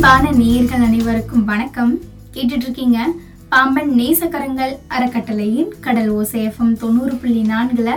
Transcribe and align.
அன்பான 0.00 0.30
நேயர்கள் 0.30 0.80
அனைவருக்கும் 0.80 1.44
வணக்கம். 1.44 1.98
கேட்டுட்டு 2.32 2.64
இருக்கீங்க 2.64 3.12
பாம்பன் 3.48 3.90
நேசக்கரங்கள் 3.90 4.78
அறக்கட்டளையின் 4.88 5.68
கடல் 5.80 6.14
ஓசேஃபம் 6.16 6.72
தொண்ணூறு 6.72 7.14
புள்ளி 7.14 7.42
நான்குல 7.42 7.92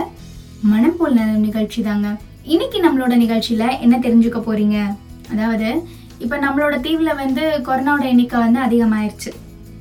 மனம் 0.62 0.96
போல் 0.96 1.14
நலம் 1.14 1.40
நிகழ்ச்சி 1.40 1.82
தாங்க. 1.82 2.16
இன்னைக்கு 2.42 2.78
நம்மளோட 2.80 3.10
நிகழ்ச்சியில 3.10 3.80
என்ன 3.80 3.98
தெரிஞ்சுக்க 3.98 4.40
போறீங்க? 4.46 4.96
அதாவது 5.30 5.82
இப்ப 6.18 6.38
நம்மளோட 6.38 6.74
தீவுல 6.86 7.14
வந்து 7.14 7.40
கொரோனாவோட 7.40 8.04
எண்ணிக்கை 8.04 8.40
வந்து 8.40 8.60
அதிகமாயிருச்சு. 8.60 9.32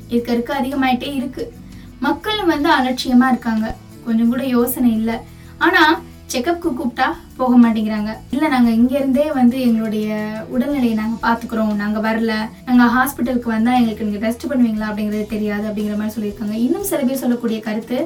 இருக்க 0.07 0.31
இருக்க 0.31 0.59
அதிகமாயிட்டே 0.61 1.15
இருக்கு. 1.15 1.53
மக்களும் 1.99 2.47
வந்து 2.47 2.69
அலட்சியமா 2.69 3.27
இருக்காங்க. 3.27 3.75
கொஞ்சம் 4.05 4.29
கூட 4.29 4.45
யோசனை 4.47 4.91
இல்லை. 4.91 5.15
ஆனா 5.57 6.01
செக்கப்க்கு 6.31 6.69
கூப்பிட்டா 6.79 7.07
போக 7.39 7.53
மாட்டேங்கிறாங்க. 7.61 8.11
இல்ல 8.35 8.45
நாங்க 8.53 8.69
இங்க 8.79 8.93
இருந்தே 8.99 9.25
வந்து 9.37 9.57
எங்களுடைய 9.67 10.07
உடல்நிலையை 10.53 10.95
நாங்க 10.99 11.15
பாத்துக்கிறோம். 11.25 11.73
நாங்க 11.81 11.99
வரல. 12.07 12.33
நாங்க 12.67 12.85
ஹாஸ்பிட்டலுக்கு 12.95 13.49
வந்தா 13.53 13.71
எங்களுக்கு 13.79 14.07
நீங்க 14.07 14.21
ரெஸ்ட் 14.27 14.47
பண்ணுவீங்களா 14.51 14.89
அப்படிங்கிறது 14.91 15.25
தெரியாது 15.33 15.65
அப்படிங்கிற 15.69 15.97
மாதிரி 15.99 16.15
சொல்லியிருக்காங்க. 16.17 16.55
இன்னும் 16.65 16.87
சில 16.91 17.01
பேர் 17.09 17.21
சொல்லக்கூடிய 17.23 17.59
கருத்து 17.67 17.99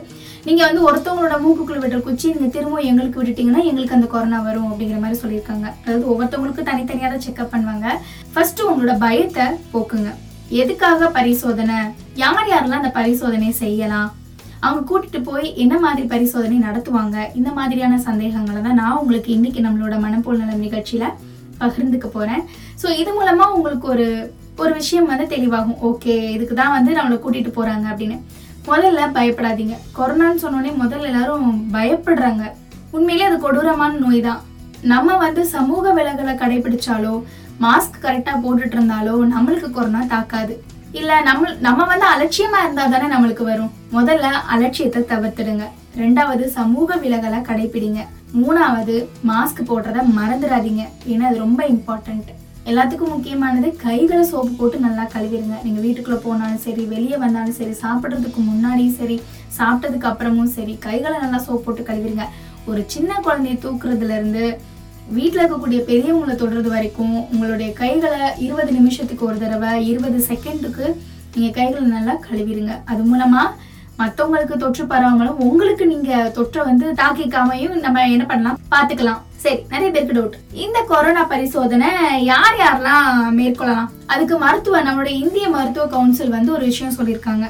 நீங்க 0.48 0.62
வந்து 0.68 0.82
ஒருத்தவங்களோட 0.88 1.38
மூக்குக்குள்ள 1.46 1.80
விடுற 1.84 2.00
குச்சி 2.08 2.28
நீங்க 2.34 2.50
திரும்ப 2.58 2.82
எங்களுக்கு 2.90 3.20
விட்டுட்டீங்கன்னா 3.22 3.64
எங்களுக்கு 3.70 3.98
அந்த 4.00 4.10
கொரோனா 4.16 4.42
வரும் 4.50 4.70
அப்படிங்கிற 4.72 5.00
மாதிரி 5.06 5.22
சொல்லியிருக்காங்க. 5.24 5.68
அதாவது 5.86 6.06
ஒவ்வொருத்தவங்களுக்கு 6.12 6.70
தனித்தனியா 6.72 7.10
தான் 7.14 7.26
செக்அப் 7.28 7.54
பண்ணுவாங்க. 7.56 7.88
ஃபர்ஸ்ட் 8.34 8.68
உங்களோட 8.70 8.96
பயத்தை 9.06 9.48
போக்குங்க. 9.74 10.12
எதுக்காக 10.62 11.08
பரிசோதனை? 11.18 11.80
யார் 12.24 12.52
யாரெல்லாம் 12.52 12.82
அந்த 12.84 12.94
பரிசோதனை 13.00 13.50
செய்யலாம்? 13.64 14.12
அவங்க 14.66 14.82
கூட்டிட்டு 14.90 15.20
போய் 15.30 15.48
என்ன 15.64 15.76
மாதிரி 15.86 16.04
பரிசோதனை 16.14 16.58
நடத்துவாங்க? 16.68 17.18
இந்த 17.40 17.50
மாதிரியான 17.58 18.00
சந்தேகங்களை 18.08 18.62
தான் 18.68 18.80
நான் 18.82 19.00
உங்களுக்கு 19.02 19.30
இன்னைக்கு 19.38 19.62
நம்மளோட 19.66 19.98
மனப்போல் 20.06 20.42
நலம் 20.42 20.66
நிகழ்ச்சியில 20.66 21.06
பகிர்ந்துக்க 21.62 22.08
போறேன். 22.16 22.42
ஸோ 22.82 22.88
இது 23.02 23.12
மூலமா 23.18 23.46
உங்களுக்கு 23.58 23.88
ஒரு 23.96 24.08
ஒரு 24.64 24.72
விஷயம் 24.80 25.10
வந்து 25.12 25.26
தெளிவாகும். 25.36 25.80
ஓகே 25.90 26.14
இதுக்கு 26.36 26.56
தான் 26.60 26.76
வந்து 26.78 26.92
நம்மளை 26.98 27.18
கூட்டிட்டு 27.24 27.52
போறாங்க 27.58 27.86
அப்படின்னு. 27.94 28.18
முதல்ல 28.70 29.02
பயப்படாதீங்க. 29.18 29.76
கொரோனான்னு 29.98 30.44
சொன்னோடனே 30.44 30.72
முதல்ல 30.84 31.10
எல்லாரும் 31.12 31.50
பயப்படுறாங்க. 31.76 32.44
உண்மையிலே 32.98 33.26
அது 33.30 33.38
கொடூரமான 33.46 34.00
நோய் 34.06 34.22
தான். 34.28 34.42
நம்ம 34.94 35.18
வந்து 35.26 35.42
சமூக 35.56 35.94
விலகலை 35.98 36.34
கடைபிடிச்சாலோ 36.44 37.14
மாஸ்க் 37.66 38.04
கரெக்டாக 38.06 38.38
போட்டுட்டு 38.46 38.76
இருந்தாலோ 38.78 39.16
நம்மளுக்கு 39.34 39.70
கொரோனா 39.78 40.02
தாக்காது. 40.16 40.56
இல்ல 41.00 41.12
நம்ம 41.28 41.50
நம்ம 41.66 41.86
வந்து 41.92 42.06
அலட்சியமா 42.12 42.60
இருந்தா 42.64 42.84
தானே 42.92 43.08
நம்மளுக்கு 43.14 43.44
வரும். 43.50 43.72
முதல்ல 43.96 44.28
அலட்சியத்தை 44.54 45.02
தவிர்த்துடுங்க. 45.12 45.66
ரெண்டாவது 46.02 46.46
சமூக 46.58 46.96
விலகலை 47.04 47.40
கடைபிடிங்க 47.50 48.02
மூணாவது 48.40 48.96
மாஸ்க் 49.30 49.62
போடுறத 49.70 50.00
மறந்துடாதீங்க. 50.20 50.84
ஏன்னா 51.12 51.26
அது 51.30 51.38
ரொம்ப 51.46 51.62
இம்பார்ட்டன்ட் 51.76 52.30
எல்லாத்துக்கும் 52.70 53.14
முக்கியமானது 53.16 53.68
கைகளை 53.84 54.24
சோப்பு 54.30 54.54
போட்டு 54.60 54.78
நல்லா 54.86 55.04
கழுவிடுங்க. 55.16 55.58
நீங்க 55.66 55.80
வீட்டுக்குள்ள 55.86 56.18
போனாலும் 56.28 56.64
சரி 56.68 56.86
வெளியே 56.94 57.18
வந்தாலும் 57.24 57.58
சரி 57.60 57.76
சாப்பிட்றதுக்கு 57.84 58.42
முன்னாடியும் 58.52 58.98
சரி 59.02 59.18
சாப்பிட்டதுக்கு 59.58 60.10
அப்புறமும் 60.12 60.54
சரி 60.58 60.76
கைகளை 60.88 61.18
நல்லா 61.26 61.42
சோப்பு 61.48 61.66
போட்டு 61.66 61.90
கழுவிடுங்க. 61.90 62.28
ஒரு 62.72 62.84
சின்ன 62.94 63.12
குழந்தைய 63.26 63.58
தூக்குறதுல 63.66 64.18
இருந்து 64.20 64.46
வீட்டில் 65.18 65.42
இருக்கக்கூடிய 65.42 65.80
பெரியவங்களை 65.90 66.36
தொடுறது 66.38 66.70
வரைக்கும் 66.76 67.16
உங்களுடைய 67.32 67.70
கைகளை 67.82 68.24
இருபது 68.46 68.72
நிமிஷத்துக்கு 68.78 69.24
ஒரு 69.28 69.38
தடவை 69.44 69.72
இருபது 69.90 70.18
செகண்டுக்கு 70.30 70.86
நீங்கள் 71.36 71.56
கைகளை 71.58 71.86
நல்லா 71.96 72.14
கழுவிடுங்க. 72.26 72.74
அது 72.92 73.04
மூலமாக 73.04 73.74
மற்றவங்களுக்கு 74.00 74.56
தொற்று 74.64 74.84
பரவாமலும் 74.86 75.42
உங்களுக்கு 75.48 75.86
நீங்க 75.92 76.32
தொற்றை 76.38 76.62
வந்து 76.70 76.88
தாக்கிக்காமையும் 77.02 77.76
நம்ம 77.86 78.08
என்ன 78.16 78.26
பண்ணலாம்? 78.32 78.58
பார்த்துக்கலாம். 78.74 79.22
சரி 79.44 79.60
நிறைய 79.72 79.90
பேருக்கு 79.92 80.18
டவுட் 80.18 80.40
இந்த 80.64 80.80
கொரோனா 80.90 81.24
பரிசோதனை 81.34 81.90
யார் 82.32 82.58
யாரெல்லாம் 82.64 83.10
மேற்கொள்ளலாம்? 83.40 83.92
அதுக்கு 84.14 84.38
மருத்துவ 84.46 84.82
நம்மளுடைய 84.88 85.16
இந்திய 85.24 85.48
மருத்துவ 85.56 85.86
கவுன்சில் 85.94 86.36
வந்து 86.38 86.52
ஒரு 86.58 86.66
விஷயம் 86.72 86.98
சொல்லியிருக்காங்க. 86.98 87.48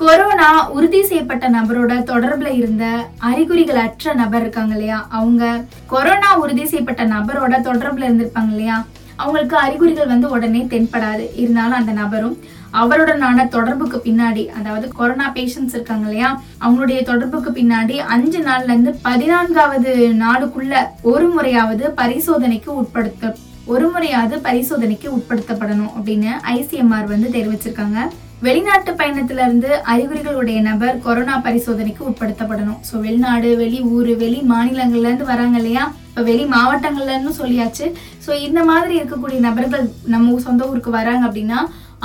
கொரோனா 0.00 0.68
உறுதி 0.68 1.02
செய்யப்பட்ட 1.02 1.48
நபரோட 1.50 1.92
தொடர்புல 2.10 2.48
இருந்த 2.52 2.84
அறிகுறிகள் 3.18 3.76
அற்ற 3.76 4.14
நபர் 4.14 4.40
இருக்காங்க 4.40 4.72
இல்லையா? 4.72 5.06
அவங்க 5.10 5.64
கொரோனா 5.86 6.30
உறுதி 6.36 6.64
செய்யப்பட்ட 6.66 7.02
நபரோட 7.04 7.54
தொடர்புல 7.68 8.06
இருந்திருப்பாங்க 8.08 8.50
இல்லையா? 8.50 8.86
அவங்களுக்கு 9.16 9.56
அறிகுறிகள் 9.56 10.06
வந்து 10.06 10.30
உடனே 10.30 10.62
தென்படாது. 10.64 11.24
இருந்தாலும் 11.34 11.78
அந்த 11.80 11.92
நபரும் 11.92 12.36
அவருடனான 12.72 13.48
தொடர்புக்கு 13.48 14.00
பின்னாடி 14.04 14.44
அதாவது 14.48 14.88
கொரோனா 14.88 15.32
பேஷண்ட்ஸ் 15.36 15.76
இருக்காங்க 15.78 16.06
இல்லையா? 16.08 16.30
அவங்களுடைய 16.60 17.02
தொடர்புக்கு 17.02 17.50
பின்னாடி 17.50 17.96
அஞ்சு 18.16 18.40
நாள்ல 18.40 18.72
இருந்து 18.74 18.94
பதினான்காவது 19.02 19.94
நாளுக்குள்ள 20.24 20.74
ஒரு 21.02 21.28
முறையாவது 21.28 21.94
பரிசோதனைக்கு 22.02 22.72
உட்படுத்த 22.74 23.34
ஒரு 23.66 23.86
முறையாவது 23.88 24.36
பரிசோதனைக்கு 24.38 25.08
உட்படுத்தப்படணும் 25.16 25.94
அப்படின்னு 25.96 26.32
ஐசிஎம்ஆர் 26.56 27.12
வந்து 27.14 27.28
தெரிவிச்சிருக்காங்க. 27.28 28.00
வெளிநாட்டு 28.46 28.92
பயணத்துல 29.00 29.42
இருந்து 29.46 29.68
அறிகுறிகளுடைய 29.92 30.58
நபர் 30.68 30.96
கொரோனா 31.04 31.34
பரிசோதனைக்கு 31.44 32.02
உட்படுத்தப்படணும். 32.10 32.80
ஸோ 32.88 32.94
வெளிநாடு 33.04 33.50
வெளி 33.60 33.78
ஊர் 33.96 34.10
வெளி 34.22 34.38
மாநிலங்கள்ல 34.52 35.08
இருந்து 35.10 35.26
வராங்க 35.30 35.56
இல்லையா? 35.60 35.84
இப்போ 36.08 36.22
வெளி 36.30 36.44
மாவட்டங்கள்லன்னு 36.54 37.32
சொல்லியாச்சு. 37.40 37.86
ஸோ 38.24 38.30
இந்த 38.46 38.60
மாதிரி 38.70 38.94
இருக்கக்கூடிய 39.00 39.38
நபர்கள் 39.48 39.84
நம்ம 40.14 40.38
சொந்த 40.46 40.68
ஊருக்கு 40.70 40.90
வராங்க 40.98 41.22
அப்படின்னா 41.28 41.60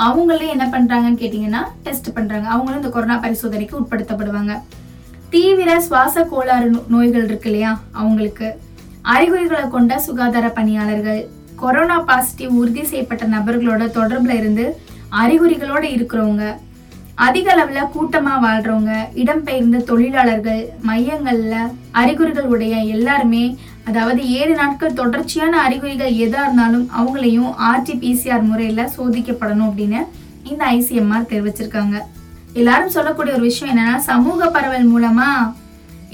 அவங்களே 0.06 0.46
என்ன 0.54 0.66
பண்றாங்கன்னு 0.74 1.20
கேட்டிங்கன்னா 1.22 1.62
டெஸ்ட் 1.86 2.14
பண்றாங்க. 2.18 2.46
அவங்களும் 2.54 2.80
இந்த 2.82 2.92
கொரோனா 2.96 3.16
பரிசோதனைக்கு 3.24 3.78
உட்படுத்தப்படுவாங்க. 3.80 4.54
தீவிர 5.34 5.72
சுவாச 5.88 6.24
கோளாறு 6.30 6.68
நோய்கள் 6.94 7.26
இருக்கு 7.30 7.50
இல்லையா? 7.50 7.72
அவங்களுக்கு. 8.00 8.48
அறிகுறிகளை 9.14 9.64
கொண்ட 9.74 9.98
சுகாதார 10.06 10.46
பணியாளர்கள் 10.60 11.20
கொரோனா 11.64 11.98
பாசிட்டிவ் 12.08 12.52
உறுதி 12.60 12.82
செய்யப்பட்ட 12.92 13.24
நபர்களோட 13.36 13.84
தொடர்புல 13.98 14.34
இருந்து 14.42 14.64
அறிகுறிகளோடு 15.18 15.86
இருக்கிறவங்க 15.96 16.44
அதிக 17.26 17.46
அளவில் 17.52 17.90
கூட்டமாக 17.94 18.42
வாழ்கிறவங்க 18.44 18.92
இடம்பெயர்ந்த 19.22 19.78
தொழிலாளர்கள் 19.88 20.62
மையங்களில் 20.88 21.72
அறிகுறிகள் 22.00 22.50
உடைய 22.52 22.76
எல்லாருமே 22.94 23.42
அதாவது 23.88 24.20
ஏழு 24.38 24.54
நாட்கள் 24.60 24.96
தொடர்ச்சியான 25.00 25.54
அறிகுறிகள் 25.66 26.18
எதாக 26.24 26.44
இருந்தாலும் 26.46 26.86
அவங்களையும் 26.98 27.50
ஆர்டிபிசிஆர் 27.70 28.48
முறையில் 28.50 28.90
சோதிக்கப்படணும் 28.96 29.68
அப்படின்னு 29.70 30.00
இந்த 30.50 30.62
ஐசிஎம்ஆர் 30.76 31.30
தெரிவிச்சிருக்காங்க. 31.32 31.96
எல்லாரும் 32.60 32.94
சொல்லக்கூடிய 32.96 33.34
ஒரு 33.38 33.44
விஷயம் 33.48 33.72
என்னன்னா 33.72 33.96
சமூக 34.10 34.48
பரவல் 34.56 34.86
மூலமா 34.92 35.28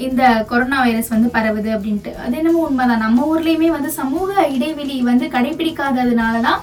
இந்த 0.07 0.23
கொரோனா 0.49 0.79
வைரஸ் 0.87 1.13
வந்து 1.15 1.29
பரவுது 1.37 1.71
அப்படின்ட்டு. 1.77 2.11
அது 2.25 2.37
என்னமோ 2.41 2.65
உண்மைதான். 2.69 3.05
நம்ம 3.07 3.29
ஊர்லயுமே 3.35 3.69
வந்து 3.77 3.93
சமூக 4.01 4.49
இடைவெளி 4.57 4.97
வந்து 5.11 5.29
கடைபிடிக்காததுனால 5.37 6.41
தான் 6.49 6.61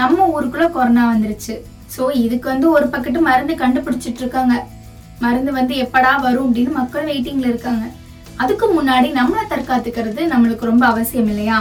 நம்ம 0.00 0.26
ஊருக்குள்ள 0.34 0.66
கொரோனா 0.78 1.04
வந்துருச்சு. 1.12 1.56
ஸோ 1.94 2.02
இதுக்கு 2.24 2.46
வந்து 2.48 2.68
ஒரு 2.76 2.86
பக்கத்து 2.94 3.20
மருந்து 3.28 3.54
கண்டுபிடிச்சிட்டு 3.62 4.22
இருக்காங்க 4.24 4.54
மருந்து 5.24 5.50
வந்து 5.58 5.74
எப்படா 5.84 6.12
வரும் 6.26 6.46
அப்படின்னு 6.46 6.72
மக்கள் 6.78 7.08
வெயிட்டிங்ல 7.10 7.50
இருக்காங்க. 7.52 7.84
அதுக்கு 8.42 8.66
முன்னாடி 8.76 9.08
நம்மளை 9.18 9.42
தற்காத்துக்கிறது 9.52 10.22
நம்மளுக்கு 10.32 10.70
ரொம்ப 10.70 10.84
அவசியம் 10.86 11.30
இல்லையா? 11.32 11.58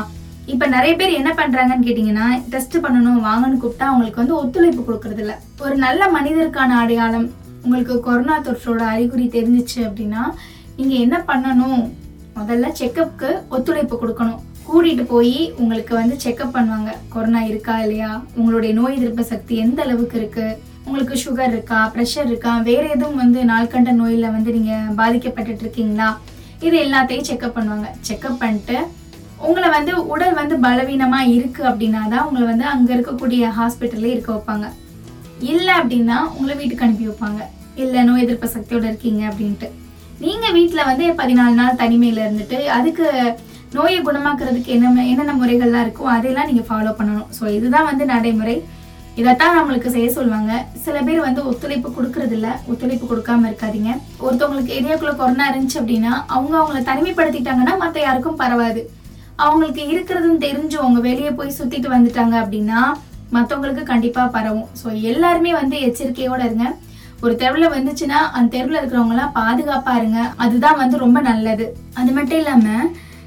இப்ப 0.54 0.68
நிறைய 0.76 0.94
பேர் 1.00 1.18
என்ன 1.20 1.32
பண்றாங்கன்னு 1.40 1.88
கேட்டீங்கன்னா 1.88 2.28
டெஸ்ட் 2.54 2.78
பண்ணணும் 2.86 3.20
வாங்கன்னு 3.28 3.62
கூப்பிட்டா 3.64 3.88
அவங்களுக்கு 3.90 4.22
வந்து 4.22 4.40
ஒத்துழைப்பு 4.42 4.82
கொடுக்கறது 4.88 5.22
இல்ல. 5.24 5.34
ஒரு 5.64 5.76
நல்ல 5.86 6.02
மனிதருக்கான 6.18 6.78
அடையாளம் 6.84 7.28
உங்களுக்கு 7.64 7.96
கொரோனா 8.00 8.38
தொற்றோட 8.48 8.84
அறிகுறி 8.94 9.26
தெரிஞ்சிச்சு 9.38 9.80
அப்படின்னா 9.88 10.24
நீங்க 10.78 10.94
என்ன 11.06 11.18
பண்ணணும்? 11.28 11.82
முதல்ல 12.40 12.72
செக்கப்க்கு 12.80 13.30
ஒத்துழைப்பு 13.56 13.96
கொடுக்கணும். 14.02 14.42
கூட்டிகிட்டு 14.68 15.06
போய் 15.14 15.38
உங்களுக்கு 15.62 15.94
வந்து 16.00 16.16
செக்கப் 16.24 16.56
பண்ணுவாங்க. 16.56 16.92
கொரோனா 17.14 17.42
இருக்கா 17.52 17.76
இல்லையா? 17.84 18.12
உங்களுடைய 18.40 18.72
நோய் 18.80 18.98
எதிர்ப்பு 19.00 19.24
சக்தி 19.32 19.56
எந்த 19.66 19.80
அளவுக்கு 19.86 20.16
இருக்குது 20.22 20.58
உங்களுக்கு 20.86 21.16
சுகர் 21.24 21.52
இருக்கா? 21.56 21.80
ப்ரெஷர் 21.96 22.30
இருக்கா? 22.32 22.54
வேறு 22.70 22.88
எதுவும் 22.96 23.22
வந்து 23.24 23.40
நாள்கண்ட 23.52 23.92
நோயில் 24.02 24.34
வந்து 24.36 24.52
நீங்கள் 24.58 24.96
பாதிக்கப்பட்டுட்டு 25.00 25.64
இருக்கீங்களா? 25.66 26.10
இது 26.68 26.76
எல்லாத்தையும் 26.86 27.28
செக்கப் 27.30 27.56
பண்ணுவாங்க. 27.58 27.88
செக்கப் 28.08 28.42
பண்ணிட்டு 28.44 28.78
உங்களை 29.48 29.70
வந்து 29.76 29.94
உடல் 30.14 30.36
வந்து 30.40 30.56
பலவீனமாக 30.66 31.30
இருக்குது 31.36 31.70
அப்படின்னா 31.70 32.02
தான் 32.14 32.26
உங்களை 32.28 32.46
வந்து 32.52 32.66
அங்கே 32.74 32.92
இருக்கக்கூடிய 32.96 33.52
ஹாஸ்பிட்டல்லே 33.60 34.12
இருக்க 34.16 34.32
வைப்பாங்க. 34.34 34.68
இல்லை 35.52 35.74
அப்படின்னா 35.82 36.18
உங்களை 36.36 36.56
வீட்டுக்கு 36.60 36.86
அனுப்பி 36.88 37.08
வைப்பாங்க. 37.10 37.42
இல்லை 37.84 38.02
நோய் 38.10 38.24
எதிர்ப்பு 38.26 38.48
சக்தியோடு 38.56 38.86
இருக்கீங்க 38.90 39.22
அப்படின்ட்டு. 39.30 39.70
நீங்கள் 40.26 40.56
வீட்டில் 40.58 40.88
வந்து 40.90 41.06
பதினாலு 41.22 41.56
நாள் 41.62 41.80
தனிமையில் 41.84 42.24
இருந்துட்டு 42.26 42.60
அதுக்கு 42.78 43.08
நோயை 43.76 44.00
குணமாக்குறதுக்கு 44.06 44.70
என்ன 44.76 45.04
என்னென்ன 45.12 45.34
முறைகள்லாம் 45.42 45.84
இருக்கோ 45.86 46.06
அதையெல்லாம் 46.14 46.50
நீங்க 46.50 46.64
ஃபாலோ 46.70 46.92
பண்ணணும். 47.00 47.28
ஸோ 47.38 47.44
இதுதான் 47.58 47.90
வந்து 47.90 48.06
நடைமுறை. 48.14 48.56
இதைத்தான் 49.20 49.56
நம்மளுக்கு 49.58 49.90
செய்ய 49.94 50.08
சொல்லுவாங்க. 50.16 50.52
சில 50.84 50.98
பேர் 51.08 51.26
வந்து 51.28 51.42
ஒத்துழைப்பு 51.50 51.90
கொடுக்கறது 51.96 52.36
இல்லை 52.38 52.52
ஒத்துழைப்பு 52.72 53.06
கொடுக்காம 53.12 53.48
இருக்காதீங்க. 53.50 53.92
ஒருத்தவங்களுக்கு 54.26 54.76
ஏரியாக்குள்ள 54.78 55.14
கொரோனா 55.22 55.46
இருந்துச்சு 55.52 55.80
அப்படின்னா 55.82 56.12
அவங்க 56.36 56.56
அவங்கள 56.62 56.82
தனிமைப்படுத்திட்டாங்கன்னா 56.90 57.74
மற்ற 57.84 58.00
யாருக்கும் 58.06 58.40
பரவாது. 58.44 58.82
அவங்களுக்கு 59.44 59.84
இருக்கிறதுன்னு 59.94 60.44
தெரிஞ்சு 60.48 60.78
அவங்க 60.84 61.00
வெளியே 61.10 61.32
போய் 61.40 61.58
சுத்திட்டு 61.60 61.90
வந்துட்டாங்க 61.96 62.36
அப்படின்னா 62.44 62.82
மற்றவங்களுக்கு 63.36 63.84
கண்டிப்பா 63.92 64.24
பரவும். 64.38 64.70
ஸோ 64.82 64.88
எல்லாருமே 65.12 65.52
வந்து 65.62 65.78
எச்சரிக்கையோட 65.88 66.42
இருங்க. 66.50 66.68
ஒரு 67.24 67.34
தெருவில் 67.42 67.74
வந்துச்சுன்னா 67.76 68.20
அந்த 68.36 68.50
தெருவில் 68.56 68.80
இருக்கிறவங்க 68.80 69.16
எல்லாம் 69.16 69.36
பாதுகாப்பா 69.40 69.94
இருங்க. 70.02 70.20
அதுதான் 70.44 70.80
வந்து 70.82 70.98
ரொம்ப 71.06 71.20
நல்லது. 71.30 71.66
அது 72.02 72.12
மட்டும் 72.18 72.40
இல்லாம 72.42 72.68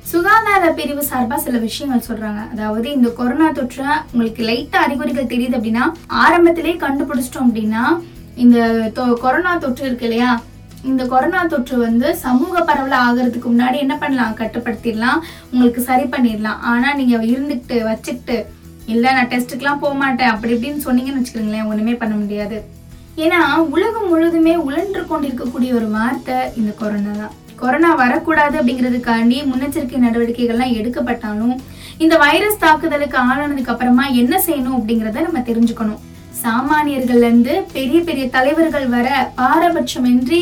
சுகாதார 0.04 0.70
பிரிவு 0.70 1.04
சார்பா 1.10 1.36
சில 1.36 1.58
விஷயங்கள் 1.58 2.16
சொல்றாங்க. 2.16 2.50
அதாவது 2.50 2.92
இந்த 2.92 3.08
கொரோனா 3.08 3.50
தொற்று 3.50 3.84
உங்களுக்கு 4.12 4.46
லைட்டா 4.46 4.76
அறிகுறிகள் 4.76 5.24
தெரியுது 5.24 5.54
அப்படின்னா 5.54 5.92
ஆரம்பத்திலே 6.08 6.76
கண்டுபிடிச்சிட்டோம் 6.76 7.48
அப்படின்னா 7.50 8.02
இந்த 8.34 8.58
தொ- 8.94 9.12
கொரோனா 9.12 9.56
தொற்று 9.56 9.84
இருக்கு 9.84 10.06
இல்லையா? 10.06 10.42
இந்த 10.82 11.06
கொரோனா 11.06 11.46
தொற்று 11.46 11.78
வந்து 11.78 12.16
சமூக 12.16 12.60
பரவல 12.60 12.94
ஆகிறதுக்கு 13.10 13.48
முன்னாடி 13.48 13.76
என்ன 13.76 13.96
பண்ணலாம்? 13.96 14.34
கட்டுப்படுத்திடலாம். 14.34 15.20
உங்களுக்கு 15.50 15.80
சரி 15.80 16.02
பண்ணிடலாம். 16.02 16.58
ஆனால் 16.60 16.96
நீங்கள் 16.96 17.28
இருந்துக்கிட்டு 17.28 17.82
வச்சுக்கிட்டு 17.82 18.46
இல்லை 18.86 19.12
நான் 19.12 19.28
டெஸ்ட்டுக்கெலாம் 19.28 19.78
போக 19.78 19.94
மாட்டேன். 19.94 20.28
அப்படி 20.28 20.54
இப்படின்னு 20.54 20.82
சொன்னீங்கன்னு 20.84 21.24
வச்சுக்கோங்களேன் 21.24 21.66
ஒன்றுமே 21.66 21.94
பண்ண 21.94 22.14
முடியாது. 22.14 22.62
ஏன்னா 23.16 23.56
உலகம் 23.56 24.08
முழுதுமே 24.08 24.54
உழன்று 24.54 25.06
கொண்டிருக்கக்கூடிய 25.06 25.74
ஒரு 25.74 25.88
வார்த்தை 25.88 26.34
இந்த 26.56 26.70
கொரோனா 26.72 27.10
தான். 27.18 27.42
கொரோனா 27.60 27.94
வரக்கூடாது 27.94 28.56
அப்படிங்கிறதுக்காண்டி 28.60 29.38
முன்னெச்சரிக்கை 29.50 30.00
நடவடிக்கைகள்லாம் 30.06 30.76
எடுக்கப்பட்டாலும் 30.78 31.54
இந்த 32.04 32.14
வைரஸ் 32.16 32.62
தாக்குதலுக்கு 32.64 33.18
ஆளானதுக்கு 33.18 33.72
அப்புறமா 33.74 34.06
என்ன 34.22 34.42
செய்யணும் 34.46 34.76
அப்படிங்கிறத 34.78 35.24
நம்ம 35.26 35.42
தெரிஞ்சுக்கணும். 35.50 36.00
சாமானியர்கள்ல 36.44 37.28
இருந்து 37.28 37.52
பெரிய 37.72 37.98
பெரிய 38.00 38.24
தலைவர்கள் 38.30 38.86
வர 38.94 39.08
பாரபட்சமின்றி 39.36 40.40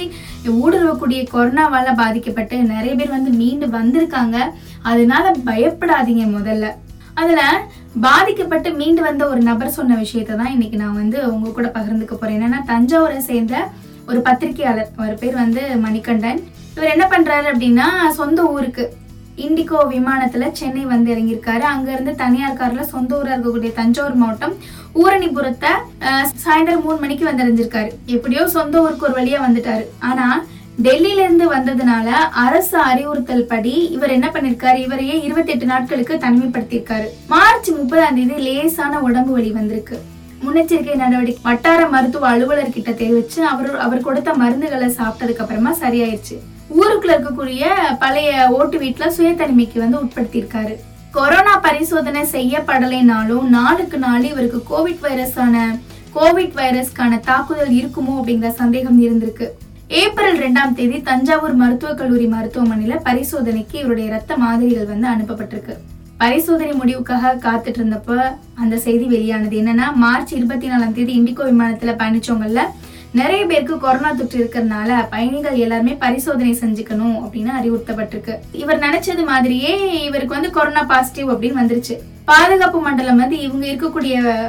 ஊடுருவக்கூடிய 0.53 1.21
கொரோனாவால 1.33 1.95
பாதிக்கப்பட்டு 2.01 2.57
நிறைய 2.71 2.95
பேர் 2.95 3.17
வந்து 3.17 3.31
மீண்டு 3.41 3.67
வந்திருக்காங்க. 3.67 4.39
அதனால 4.83 5.35
பயப்படாதீங்க 5.51 6.25
முதல்ல. 6.39 6.69
அதுல 7.21 7.43
பாதிக்கப்பட்டு 8.01 8.69
மீண்டு 8.81 9.03
வந்த 9.03 9.23
ஒரு 9.29 9.41
நபர் 9.51 9.77
சொன்ன 9.79 9.97
விஷயத்தை 9.97 10.37
தான் 10.37 10.53
இன்னைக்கு 10.53 10.77
நான் 10.77 11.01
வந்து 11.03 11.19
உங்க 11.35 11.51
கூட 11.51 11.69
பகிர்ந்துக்க 11.75 12.15
போறேன். 12.15 12.37
என்னன்னா 12.39 12.61
தஞ்சாவூரை 12.73 13.19
சேர்ந்த 13.31 13.57
ஒரு 14.07 14.21
பத்திரிகையாளர். 14.21 14.91
அவர் 14.97 15.21
பேர் 15.23 15.35
வந்து 15.35 15.63
மணிகண்டன். 15.87 16.43
இவர் 16.75 16.93
என்ன 16.95 17.07
பண்றாரு 17.13 17.47
அப்படின்னா 17.53 17.87
சொந்த 18.19 18.43
ஊருக்கு 18.55 18.85
இண்டிகோ 19.45 19.79
விமானத்துல 19.93 20.47
சென்னை 20.59 20.83
வந்து 20.93 21.09
இறங்கியிருக்காரு. 21.15 21.65
அங்க 21.75 21.89
இருந்து 21.93 22.13
தனியார் 22.23 22.59
கார்ல 22.61 22.83
சொந்த 22.95 23.13
ஊரா 23.19 23.33
இருக்கக்கூடிய 23.35 23.71
தஞ்சாவூர் 23.79 24.19
மாவட்டம் 24.23 24.55
ஊரணிபுரத்தை 25.03 25.73
சாயந்தரம் 26.45 26.85
மூணு 26.87 26.99
மணிக்கு 27.05 27.25
வந்திருந்திருக்காரு 27.29 27.91
எப்படியோ 28.15 28.43
சொந்த 28.57 28.83
ஊருக்கு 28.85 29.07
ஒரு 29.09 29.17
வழியா 29.21 29.39
வந்துட்டாரு. 29.47 29.85
ஆனா 30.11 30.27
டெல்லியில 30.87 31.25
இருந்து 31.27 31.47
வந்ததுனால 31.55 32.09
அரசு 32.45 32.77
அறிவுறுத்தல் 32.91 33.49
படி 33.53 33.75
இவர் 33.97 34.15
என்ன 34.17 34.29
பண்ணிருக்காரு 34.35 34.79
இவரையே 34.87 35.17
இருபத்தி 35.27 35.53
எட்டு 35.55 35.67
நாட்களுக்கு 35.73 36.15
தனிமைப்படுத்தியிருக்காரு. 36.25 37.09
மார்ச் 37.33 37.71
முப்பதாம் 37.81 38.17
தேதி 38.21 38.39
லேசான 38.47 39.01
உடம்பு 39.09 39.35
வலி 39.39 39.53
வந்திருக்கு. 39.59 39.99
முன்னெச்சரிக்கை 40.45 40.95
நடவடிக்கை 41.03 41.45
வட்டார 41.51 41.81
மருத்துவ 41.97 42.27
அலுவலர் 42.35 42.77
கிட்ட 42.77 42.93
தெரிவிச்சு 43.03 43.41
அவர் 43.53 43.75
அவர் 43.87 44.07
கொடுத்த 44.07 44.31
மருந்துகளை 44.43 44.89
சாப்பிட்டதுக்கு 45.01 45.45
அப்புறமா 45.45 45.75
சரியாயிருச்சு. 45.85 46.39
ஊருக்குள்ள 46.79 47.15
இருக்கக்கூடிய 47.15 47.65
பழைய 48.03 48.31
ஓட்டு 48.59 48.77
வீட்டுல 48.83 49.07
சுய 49.17 49.31
தனிமைக்கு 49.41 49.79
வந்து 49.85 50.01
உட்படுத்தியிருக்காரு. 50.03 50.75
கொரோனா 51.17 51.55
பரிசோதனை 51.67 52.23
செய்யப்படலைனாலும் 52.35 53.49
நாளுக்கு 53.57 53.99
நாள் 54.05 54.25
இவருக்கு 54.31 54.61
கோவிட் 54.71 55.03
வைரஸான 55.07 55.57
கோவிட் 56.15 56.55
வைரஸ்க்கான 56.61 57.19
தாக்குதல் 57.29 57.75
இருக்குமோ 57.81 58.15
அப்படிங்கிற 58.21 58.51
சந்தேகம் 58.63 59.01
இருந்திருக்கு. 59.05 59.47
ஏப்ரல் 60.03 60.39
ரெண்டாம் 60.45 60.77
தேதி 60.79 60.99
தஞ்சாவூர் 61.09 61.57
மருத்துவக் 61.63 61.99
கல்லூரி 61.99 62.27
மருத்துவமனையில 62.35 62.97
பரிசோதனைக்கு 63.09 63.77
இவருடைய 63.83 64.11
ரத்த 64.11 64.37
மாதிரிகள் 64.45 64.91
வந்து 64.93 65.09
அனுப்பப்பட்டிருக்கு. 65.15 65.75
பரிசோதனை 66.23 66.73
முடிவுக்காக 66.81 67.35
காத்துட்டு 67.45 67.81
இருந்தப்ப 67.81 68.17
அந்த 68.63 68.75
செய்தி 68.87 69.07
வெளியானது 69.15 69.57
என்னன்னா 69.61 69.87
மார்ச் 70.03 70.33
இருபத்தி 70.39 70.67
நாலாம் 70.71 70.97
தேதி 70.99 71.13
இண்டிகோ 71.21 71.45
விமானத்துல 71.51 71.95
பயணிச்சவங்கல்ல 72.03 72.63
நிறைய 73.13 73.47
பேருக்கு 73.47 73.79
கொரோனா 73.79 74.13
தொற்று 74.13 74.45
இருக்கிறதுனால 74.45 75.07
பயணிகள் 75.11 75.55
எல்லாருமே 75.55 75.93
பரிசோதனை 75.93 76.53
செஞ்சுக்கணும் 76.53 77.23
அப்படின்னு 77.23 77.51
அறிவுறுத்தப்பட்டிருக்கு. 77.63 78.35
இவர் 78.53 78.79
நினைச்சது 78.79 79.27
மாதிரியே 79.27 80.03
இவருக்கு 80.03 80.35
வந்து 80.35 80.51
கொரோனா 80.51 80.83
பாசிட்டிவ் 80.83 81.31
அப்படின்னு 81.31 81.57
வந்துருச்சு. 81.61 81.99
பாதுகாப்பு 82.25 82.81
மண்டலம் 82.81 83.17
வந்து 83.17 83.39
இவங்க 83.39 83.67
இருக்கக்கூடிய 83.67 84.43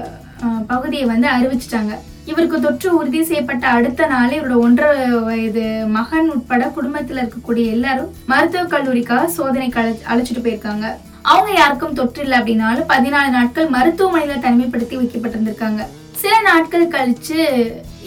பகுதியை 0.67 1.05
வந்து 1.05 1.27
அறிவிச்சிட்டாங்க. 1.27 1.95
இவருக்கு 2.25 2.61
தொற்று 2.61 2.95
உறுதி 2.95 3.23
செய்யப்பட்ட 3.23 3.67
அடுத்த 3.67 4.05
நாளே 4.05 4.39
இவரோட 4.39 4.55
ஒன்றரை 4.55 5.09
வயது 5.09 5.85
மகன் 5.87 6.31
உட்பட 6.31 6.71
குடும்பத்துல 6.81 7.29
இருக்கக்கூடிய 7.29 7.65
எல்லாரும் 7.65 8.13
மருத்துவக் 8.25 8.71
கல்லூரிக்காக 8.71 9.25
சோதனைக்கு 9.25 9.79
அழை- 9.79 10.13
அழைச்சிட்டு 10.13 10.41
போயிருக்காங்க. 10.43 10.85
அவங்க 11.21 11.51
யாருக்கும் 11.53 11.93
தொற்று 11.93 12.21
இல்லை 12.21 12.39
அப்படின்னாலும் 12.39 12.85
பதினாலு 12.89 13.29
நாட்கள் 13.29 13.69
மருத்துவமனையில 13.69 14.39
தனிமைப்படுத்தி 14.41 14.95
வைக்கப்பட்டிருந்திருக்காங்க. 14.95 15.85
சில 16.23 16.35
நாட்கள் 16.41 16.91
கழிச்சு 16.91 17.37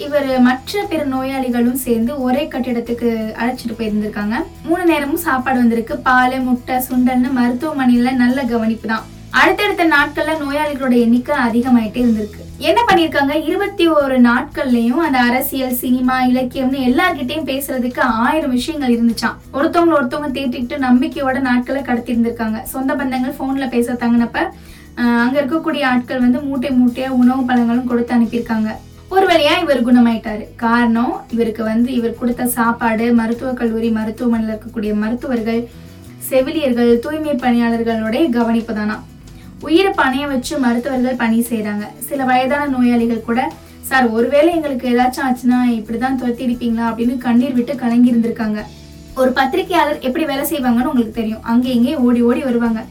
இவர் 0.03 0.29
மற்ற 0.45 0.83
பிற 0.91 1.01
நோயாளிகளும் 1.11 1.81
சேர்ந்து 1.83 2.11
ஒரே 2.27 2.43
கட்டிடத்துக்கு 2.53 3.09
அழைச்சிட்டு 3.41 3.75
போயிருந்திருக்காங்க. 3.79 4.35
மூணு 4.67 4.83
நேரமும் 4.91 5.21
சாப்பாடு 5.25 5.59
வந்திருக்கு. 5.61 5.95
பால் 6.07 6.37
முட்டை 6.47 6.75
சுண்டல்னு 6.87 7.29
மருத்துவமனையில 7.37 8.13
நல்ல 8.23 8.43
கவனிப்பு 8.51 8.87
தான். 8.91 9.05
அடுத்தடுத்த 9.41 9.85
நாட்கள்ல 9.95 10.35
நோயாளிகளோட 10.43 10.95
எண்ணிக்கை 11.05 11.35
அதிகமாயிட்டே 11.47 12.01
இருந்திருக்கு. 12.03 12.41
என்ன 12.69 12.79
பண்ணிருக்காங்க 12.89 13.33
இருபத்தி 13.49 13.87
ஒரு 13.99 14.17
நாட்கள்லயும் 14.29 15.03
அந்த 15.07 15.19
அரசியல் 15.29 15.79
சினிமா 15.83 16.15
இலக்கியம்னு 16.31 16.79
எல்லார்கிட்டயும் 16.89 17.49
பேசுறதுக்கு 17.51 18.01
ஆயிரம் 18.25 18.55
விஷயங்கள் 18.57 18.95
இருந்துச்சாம். 18.95 19.37
ஒருத்தவங்க 19.57 19.95
ஒருத்தவங்க 19.99 20.31
தேட்டிக்கிட்டு 20.39 20.79
நம்பிக்கையோட 20.87 21.39
நாட்களை 21.49 21.83
கடத்தி 21.89 22.13
இருந்திருக்காங்க 22.13 22.61
சொந்த 22.73 22.93
பந்தங்கள் 23.01 23.39
போன்ல 23.41 23.67
பேச 23.75 23.97
தங்கினப்ப 24.05 24.47
அங்கே 25.03 25.37
இருக்கக்கூடிய 25.41 25.83
ஆட்கள் 25.91 26.23
வந்து 26.25 26.39
மூட்டை 26.45 26.69
மூட்டையாக 26.77 27.17
உணவு 27.21 27.41
பழங்களும் 27.49 27.89
கொடுத்து 27.89 28.13
அனுப்பியிருக்காங்க. 28.15 28.69
ஒரு 29.15 29.25
வழியாக 29.31 29.63
இவர் 29.65 29.87
குணமாயிட்டாரு? 29.89 30.43
காரணம் 30.63 31.13
இவருக்கு 31.33 31.63
வந்து 31.71 31.89
இவர் 31.97 32.17
கொடுத்த 32.21 32.47
சாப்பாடு 32.55 33.05
மருத்துவக் 33.19 33.59
கல்லூரி 33.59 33.89
மருத்துவமனையில் 33.97 34.51
இருக்கக்கூடிய 34.53 34.93
மருத்துவர்கள் 35.03 35.61
செவிலியர்கள் 36.29 36.91
தூய்மை 37.03 37.35
பணியாளர்களுடைய 37.43 38.23
கவனிப்பு 38.37 38.73
தானா? 38.79 38.97
உயிரை 39.67 39.91
பணைய 40.01 40.25
வச்சு 40.33 40.53
மருத்துவர்கள் 40.65 41.21
பணி 41.21 41.39
செய்கிறாங்க 41.51 41.85
சில 42.09 42.19
வயதான 42.31 42.67
நோயாளிகள் 42.73 43.27
கூட 43.29 43.39
சார் 43.89 44.05
ஒருவேளை 44.17 44.49
எங்களுக்கு 44.57 44.89
ஏதாச்சும் 44.91 45.25
ஆச்சுன்னா 45.27 45.59
இப்படிதான் 45.77 46.19
துரத்தி 46.21 46.43
அடிப்பீங்களா 46.45 46.85
அப்படின்னு 46.89 47.15
கண்ணீர் 47.25 47.57
விட்டு 47.57 47.73
கலங்கி 47.83 48.11
இருந்திருக்காங்க. 48.11 48.59
ஒரு 49.21 49.31
பத்திரிகையாளர் 49.37 50.03
எப்படி 50.07 50.25
வேலை 50.31 50.43
செய்வாங்கன்னு 50.49 50.91
உங்களுக்கு 50.91 51.19
தெரியும். 51.19 51.43
அங்கே 51.51 51.69
இங்கே 51.77 51.95
ஓடி 52.07 52.21
ஓடி 52.29 52.41
வருவாங்க. 52.49 52.81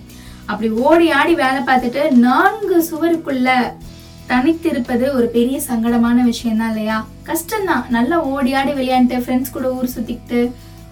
அப்படி 0.50 0.68
ஓடி 0.88 1.06
ஆடி 1.18 1.34
வேலை 1.42 1.60
பார்த்துட்டு 1.68 2.02
நான்கு 2.26 2.76
சுவருக்குள்ள 2.90 3.48
தனித்திருப்பது 4.30 5.06
ஒரு 5.16 5.26
பெரிய 5.34 5.56
சங்கடமான 5.68 6.18
விஷயம் 6.30 6.60
தான் 6.60 6.72
இல்லையா? 6.72 6.96
கஷ்டம்தான். 7.28 7.84
நல்லா 7.96 8.16
ஓடி 8.32 8.52
ஆடி 8.60 8.72
விளையாண்டுட்டு 8.78 9.22
ஃப்ரெண்ட்ஸ் 9.24 9.54
கூட 9.56 9.66
ஊர் 9.78 9.94
சுத்திக்கிட்டு 9.94 10.40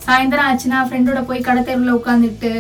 சாயந்தரம் 0.06 0.48
ஆச்சுன்னா 0.48 0.80
ஃப்ரெண்டோட 0.86 1.20
போய் 1.28 1.46
கடத்தெருவில் 1.48 1.99
உட்காந்துட்டு 2.00 2.52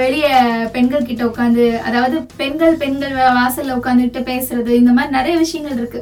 வெளியே 0.00 0.30
பெண்கள் 0.76 1.08
கிட்ட 1.08 1.22
உட்காந்து 1.30 1.64
அதாவது 1.88 2.16
பெண்கள் 2.40 2.78
பெண்கள் 2.82 3.12
வாசல்ல 3.38 3.76
உட்காந்துட்டு 3.80 4.20
பேசுறது 4.30 4.72
இந்த 4.80 4.92
மாதிரி 4.96 5.16
நிறைய 5.18 5.34
விஷயங்கள் 5.44 5.78
இருக்கு. 5.80 6.00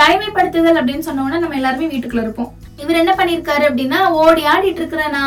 தனிமைப்படுத்துதல் 0.00 0.78
அப்படின்னு 0.80 1.06
சொன்னோம்னா 1.08 1.38
நம்ம 1.42 1.58
எல்லாருமே 1.60 1.86
வீட்டுக்குள்ள 1.92 2.24
இருப்போம். 2.24 2.50
இவர் 2.82 3.00
என்ன 3.02 3.12
பண்ணிருக்காரு 3.20 3.64
அப்படின்னா 3.68 4.00
ஓடி 4.22 4.42
ஆடிட்டு 4.54 4.80
இருக்கிறேன்னா 4.82 5.24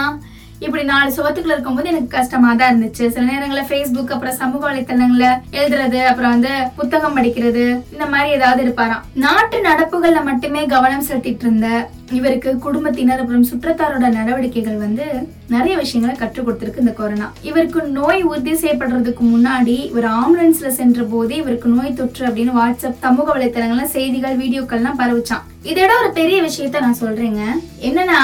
இப்படி 0.66 0.84
நாலு 0.84 1.10
சுவத்துக்குள்ள 1.18 1.56
இருக்கும்போது 1.56 1.92
எனக்கு 1.92 2.10
கஷ்டமா 2.16 2.50
தான் 2.54 2.72
இருந்துச்சு. 2.72 3.04
சில 3.16 3.26
நேரங்களில் 3.32 3.70
ஃபேஸ்புக் 3.70 4.14
அப்புறம் 4.16 4.40
சமூக 4.42 4.62
வலைத்தளங்கள்ல 4.70 5.28
எழுதுறது 5.60 6.00
அப்புறம் 6.10 6.34
வந்து 6.36 6.52
புத்தகம் 6.80 7.16
படிக்கிறது 7.18 7.64
இந்த 7.94 8.06
மாதிரி 8.14 8.36
ஏதாவது 8.38 8.62
இருப்பாராம். 8.66 9.06
நாட்டு 9.26 9.60
நடப்புகள்ல 9.70 10.22
மட்டுமே 10.30 10.64
கவனம் 10.76 11.08
செலுத்திட்டு 11.10 11.46
இருந்த 11.48 11.70
இவருக்கு 12.12 12.58
குடும்பத்தினர் 12.58 13.20
அப்புறம் 13.20 13.46
சுற்றத்தாரோட 13.46 14.12
நடவடிக்கைகள் 14.12 14.78
வந்து 14.78 15.06
நிறைய 15.50 15.78
விஷயங்களை 15.78 16.20
கற்றுக் 16.20 16.48
கொடுத்துருக்கு 16.48 16.80
இந்த 16.80 16.92
கொரோனா 16.92 17.32
இவருக்கு 17.42 17.84
நோய் 17.84 18.24
உறுதி 18.24 18.52
செய்யப்படுறதுக்கு 18.52 19.24
முன்னாடி 19.34 19.76
இவர் 19.90 20.04
ஆம்புலன்ஸ்ல 20.04 20.68
சென்ற 20.68 21.04
போதே 21.04 21.36
இவருக்கு 21.36 21.70
நோய் 21.70 21.94
தொற்று 21.94 22.28
அப்படின்னு 22.28 22.56
வாட்ஸ்அப் 22.60 23.02
சமூக 23.02 23.38
வலைத்தளங்கள்ல 23.38 23.84
செய்திகள் 23.84 24.38
வீடியோக்கள்லாம் 24.38 25.00
பரவுச்சான் 25.00 25.46
இதோட 25.64 25.90
ஒரு 26.02 26.12
பெரிய 26.14 26.42
விஷயத்த 26.42 26.80
நான் 26.80 27.02
சொல்றேங்க. 27.02 27.42
என்னன்னா 27.82 28.20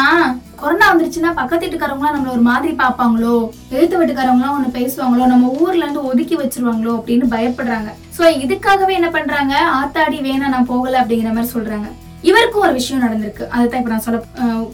கொரோனா 0.55 0.95
வந்துருச்சுன்னா 0.95 1.31
பக்கத்து 1.35 1.67
வீட்டுக்காரவங்களாம் 1.67 2.15
நம்மள 2.15 2.29
ஒரு 2.29 2.41
மாதிரி 2.41 2.73
பார்ப்பாங்களோ? 2.73 3.49
எழுத்து 3.69 4.05
வீட்டுக்காரவங்களாம் 4.05 4.57
ஒண்ணு 4.57 4.69
பேசுவாங்களோ? 4.73 5.25
நம்ம 5.25 5.47
ஊர்ல 5.47 5.83
இருந்து 5.83 6.05
ஒதுக்கி 6.05 6.35
வச்சிருவாங்களோ? 6.35 6.93
அப்படின்னு 6.99 7.25
பயப்படுறாங்க. 7.35 7.91
சோ 8.17 8.23
இதுக்காகவே 8.45 8.91
என்ன 8.91 9.09
பண்றாங்க? 9.09 9.55
ஆத்தாடி 9.81 10.19
வேணா 10.27 10.47
நான் 10.47 10.65
போகல 10.65 11.01
அப்படிங்கிற 11.01 11.33
மாதிரி 11.33 11.53
சொல்றாங்க. 11.53 11.89
இவருக்கும் 12.29 12.63
ஒரு 12.65 12.73
விஷயம் 12.77 13.03
நடந்திருக்கு. 13.05 13.45
அதுதான் 13.55 13.81
இப்ப 13.81 13.91
நான் 13.93 14.05
சொல்ல 14.05 14.19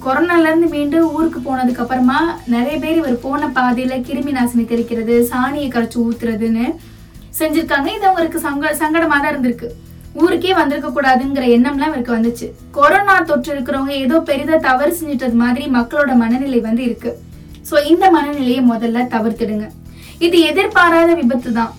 கொரோனால 0.03 0.49
இருந்து 0.49 0.67
மீண்டு 0.73 0.97
ஊருக்கு 1.17 1.39
போனதுக்கு 1.47 1.83
அப்புறமா 1.83 2.19
நிறைய 2.53 2.75
பேர் 2.83 2.99
இவர் 3.01 3.23
போன 3.25 3.49
பாதையில 3.57 3.95
கிருமி 4.07 4.33
நாசினி 4.37 4.63
தெளிக்கிறது 4.71 5.15
சாணியை 5.31 5.69
கரைச்சு 5.75 5.97
ஊத்துறதுன்னு 6.05 6.65
செஞ்சிருக்காங்க. 7.39 7.89
இது 7.97 8.05
அவருக்கு 8.11 8.39
சங்க 8.47 8.71
சங்கடமா 8.81 9.17
தான் 9.19 9.31
இருந்திருக்கு. 9.33 9.69
ஊருக்கே 10.21 10.53
வந்திருக்க 10.61 10.89
கூடாதுங்கிற 10.95 11.45
எண்ணம்லாம் 11.57 11.91
இவருக்கு 11.91 12.17
வந்துச்சு. 12.17 12.47
கொரோனா 12.77 13.13
தொற்று 13.29 13.51
இருக்கிறவங்க 13.55 13.93
ஏதோ 14.05 14.17
பெரிதா 14.29 14.55
தவறு 14.69 14.93
செஞ்சிட்டது 14.99 15.37
மாதிரி 15.43 15.65
மக்களோட 15.77 16.13
மனநிலை 16.23 16.59
வந்து 16.69 16.83
இருக்கு. 16.89 17.13
சோ 17.69 17.75
இந்த 17.91 18.05
மனநிலையை 18.17 18.63
முதல்ல 18.73 19.05
தவிர்த்துடுங்க. 19.15 19.67
இது 20.27 20.37
எதிர்பாராத 20.49 21.11
விபத்து 21.21 21.51
தான் 21.59 21.71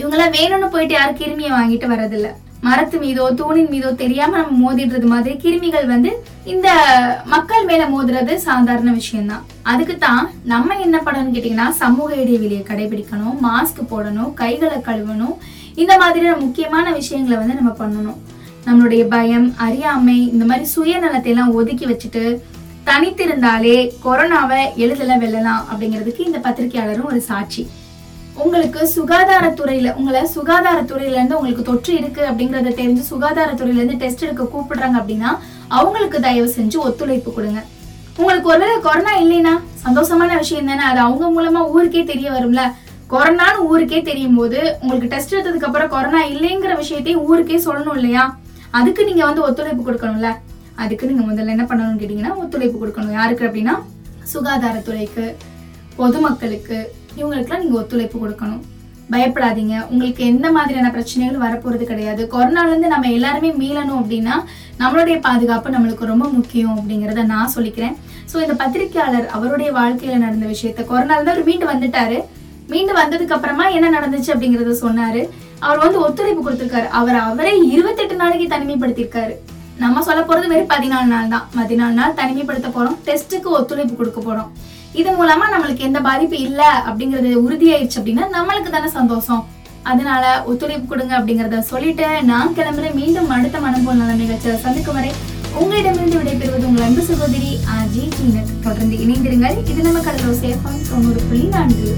இவங்களாம் 0.00 0.34
வேணும்னு 0.38 0.74
போயிட்டு 0.74 0.94
யாரும் 0.96 1.20
கிருமியை 1.20 1.52
வாங்கிட்டு 1.58 1.86
வரதில்லை 1.92 2.32
மரத்து 2.64 2.96
மீதோ 3.02 3.24
தூணின் 3.40 3.70
மீதோ 3.72 3.90
தெரியாம 4.02 4.38
நம்ம 4.40 4.58
மோதிடுறது 4.62 5.06
மாதிரி 5.12 5.34
கிருமிகள் 5.42 5.86
வந்து 5.92 6.10
இந்த 6.52 6.68
மக்கள் 7.34 7.66
மேல 7.70 7.82
மோதுறது 7.92 8.34
சாதாரண 8.46 8.90
விஷயம்தான். 9.00 9.44
அதுக்கு 9.72 9.94
தான் 10.06 10.22
நம்ம 10.52 10.78
என்ன 10.86 10.96
பண்ணணும்னு 11.06 11.34
கேட்டீங்கன்னா 11.36 11.68
சமூக 11.82 12.10
இடைவெளியை 12.22 12.62
கடைபிடிக்கணும் 12.70 13.38
மாஸ்க் 13.46 13.80
போடணும் 13.92 14.32
கைகளை 14.42 14.78
கழுவணும். 14.88 15.36
இந்த 15.82 15.94
மாதிரியான 16.02 16.40
முக்கியமான 16.44 16.92
விஷயங்களை 17.00 17.38
வந்து 17.38 17.60
நம்ம 17.60 17.72
பண்ணணும். 17.82 18.20
நம்மளுடைய 18.66 19.02
பயம் 19.14 19.48
அறியாமை 19.66 20.18
இந்த 20.34 20.44
மாதிரி 20.44 20.66
சுயநலத்தை 20.74 21.32
எல்லாம் 21.32 21.56
ஒதுக்கி 21.60 21.86
வச்சுட்டு 21.92 22.24
தனித்திருந்தாலே 22.88 23.76
கொரோனாவை 24.04 24.62
எளிதில் 24.84 25.20
வெல்லலாம் 25.22 25.64
அப்படிங்கிறதுக்கு 25.70 26.28
இந்த 26.28 26.38
பத்திரிகையாளரும் 26.46 27.10
ஒரு 27.12 27.20
சாட்சி. 27.30 27.64
உங்களுக்கு 28.44 28.80
சுகாதாரத்துறையில 28.94 29.94
உங்களை 29.98 30.22
சுகாதாரத்துறையில 30.34 31.16
இருந்து 31.18 31.36
உங்களுக்கு 31.36 31.64
தொற்று 31.68 31.92
இருக்கு 31.98 32.22
அப்படிங்கறத 32.30 32.72
தெரிஞ்சு 32.80 33.02
சுகாதாரத்துறையில 33.10 33.80
இருந்து 33.80 34.00
டெஸ்ட் 34.02 34.24
எடுக்க 34.26 34.44
கூப்பிடுறாங்க 34.54 34.96
அப்படின்னா 35.00 35.30
அவங்களுக்கு 35.68 36.20
தயவு 36.20 36.48
செஞ்சு 36.56 36.76
ஒத்துழைப்பு 36.76 37.32
கொடுங்க. 37.32 37.60
உங்களுக்கு 38.18 38.48
ஒருவேளை 38.48 38.80
கொரோனா 38.80 39.12
இல்லைன்னா 39.18 39.54
சந்தோஷமான 39.84 40.36
விஷயம் 40.36 40.66
தானே 40.66 40.84
அது 40.90 41.00
அவங்க 41.00 41.26
மூலமா 41.36 41.62
ஊருக்கே 41.70 42.04
தெரிய 42.04 42.30
வரும்ல. 42.30 42.62
கொரோனான்னு 43.10 43.66
ஊருக்கே 43.72 44.02
தெரியும் 44.02 44.36
போது 44.36 44.60
உங்களுக்கு 44.80 45.10
டெஸ்ட் 45.14 45.34
எடுத்ததுக்கு 45.34 45.68
அப்புறம் 45.70 45.88
கொரோனா 45.88 46.20
இல்லைங்கிற 46.26 46.76
விஷயத்தையும் 46.76 47.24
ஊருக்கே 47.24 47.58
சொல்லணும் 47.58 47.94
இல்லையா? 47.94 48.38
அதுக்கு 48.70 49.04
நீங்க 49.04 49.24
வந்து 49.24 49.42
ஒத்துழைப்பு 49.42 49.82
கொடுக்கணும்ல. 49.88 50.30
அதுக்கு 50.76 51.06
நீங்க 51.06 51.24
முதல்ல 51.26 51.54
என்ன 51.56 51.64
பண்ணணும்னு 51.64 52.00
கேட்டீங்கன்னா 52.02 52.34
ஒத்துழைப்பு 52.36 52.78
கொடுக்கணும். 52.80 53.12
யாருக்கு 53.12 53.46
அப்படின்னா 53.46 53.74
சுகாதாரத்துறைக்கு 54.32 55.26
பொதுமக்களுக்கு 55.96 56.78
இவங்களுக்குலாம் 57.20 57.62
நீங்கள் 57.64 57.80
ஒத்துழைப்பு 57.82 58.18
கொடுக்கணும். 58.22 58.62
பயப்படாதீங்க. 59.14 59.74
உங்களுக்கு 59.90 60.22
எந்த 60.32 60.46
மாதிரியான 60.54 60.88
பிரச்சனைகளும் 60.94 61.44
வரப்போறது 61.46 61.84
கிடையாது. 61.90 62.22
கொரோனாலேருந்து 62.32 62.88
நம்ம 62.94 63.10
எல்லாருமே 63.16 63.50
மீளணும் 63.62 64.00
அப்படின்னா 64.02 64.36
நம்மளுடைய 64.80 65.16
பாதுகாப்பு 65.26 65.74
நம்மளுக்கு 65.74 66.10
ரொம்ப 66.12 66.26
முக்கியம் 66.36 66.76
அப்படிங்கிறத 66.80 67.24
நான் 67.34 67.52
சொல்லிக்கிறேன். 67.56 67.94
ஸோ 68.30 68.36
இந்த 68.44 68.54
பத்திரிக்கையாளர் 68.62 69.28
அவருடைய 69.36 69.70
வாழ்க்கையில் 69.80 70.24
நடந்த 70.24 70.46
விஷயத்த 70.54 70.86
கொரோனாலேருந்து 70.90 71.34
அவர் 71.34 71.48
மீண்டு 71.50 71.66
வந்துட்டாரு. 71.72 72.18
மீண்டு 72.72 72.92
வந்ததுக்கு 73.00 73.36
அப்புறமா 73.36 73.66
என்ன 73.78 73.90
நடந்துச்சு 73.98 74.32
அப்படிங்கறத 74.34 74.76
சொன்னாரு. 74.86 75.22
அவர் 75.66 75.82
வந்து 75.84 75.98
ஒத்துழைப்பு 76.06 76.42
கொடுத்திருக்காரு. 76.46 76.88
அவர் 77.00 77.18
அவரே 77.28 77.52
இருபத்தெட்டு 77.74 78.16
நாளைக்கு 78.22 78.46
தனிமைப்படுத்தியிருக்காரு. 78.54 79.34
நம்ம 79.84 80.02
சொல்ல 80.08 80.20
போறது 80.28 80.46
வெறும் 80.52 80.72
பதினாலு 80.74 81.08
நாள் 81.14 81.32
தான். 81.34 81.46
பதினாலு 81.58 81.94
நாள் 82.00 82.18
தனிமைப்படுத்த 82.20 82.68
போறோம். 82.76 82.98
டெஸ்ட்டுக்கு 83.06 83.48
ஒத்துழைப்பு 83.58 83.94
கொடுக்க 84.00 84.20
போறோம். 84.28 84.50
இது 85.00 85.10
மூலமா 85.18 85.46
நம்மளுக்கு 85.54 85.86
எந்த 85.88 86.00
பாதிப்பு 86.06 86.36
இல்ல 86.48 86.62
அப்படிங்கறது 86.88 87.30
உறுதியாயிருச்சு 87.46 87.98
அப்படின்னா 88.00 88.26
நம்மளுக்கு 88.36 88.70
தானே 88.74 88.88
சந்தோஷம். 88.98 89.42
அதனால 89.90 90.24
ஒத்துழைப்பு 90.50 90.86
கொடுங்க 90.90 91.14
அப்படிங்கறத 91.18 91.58
சொல்லிட்டு 91.72 92.06
நான் 92.30 92.54
கிளம்புறேன். 92.58 92.98
மீண்டும் 93.00 93.32
அடுத்த 93.36 93.58
மனம்போல் 93.64 94.02
நிகழ்ச்சியை 94.22 94.56
சந்திக்கும் 94.66 94.98
வரை 94.98 95.12
உங்களிடமிருந்து 95.60 96.20
விடைபெறுவது 96.20 96.68
உங்கள் 96.70 96.86
அன்பு 96.86 97.02
சகோதரி 97.10 97.52
ஆர்ஜி. 97.76 98.04
ஜீனத் 98.18 98.54
தொடர்ந்து 98.66 98.96
இணைந்திருங்கள். 99.04 99.58
இது 99.72 99.80
நம்ம 99.88 100.04
கடலோ 100.08 100.34
சேஃபம் 100.44 100.80
தொண்ணூறு 100.90 101.22
புள்ளி 101.28 101.46
நான்கு. 101.56 101.90